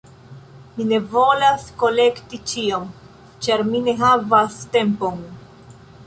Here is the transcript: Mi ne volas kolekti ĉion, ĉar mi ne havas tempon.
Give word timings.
Mi 0.75 0.85
ne 0.91 0.97
volas 1.09 1.65
kolekti 1.83 2.39
ĉion, 2.51 2.87
ĉar 3.47 3.63
mi 3.67 3.81
ne 3.89 3.95
havas 3.99 4.57
tempon. 4.77 5.21